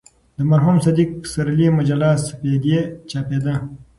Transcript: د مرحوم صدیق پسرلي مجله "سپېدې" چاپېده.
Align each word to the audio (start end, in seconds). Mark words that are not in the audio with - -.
د 0.37 0.39
مرحوم 0.51 0.77
صدیق 0.85 1.09
پسرلي 1.21 1.67
مجله 1.77 2.09
"سپېدې" 2.25 2.79
چاپېده. 3.09 3.55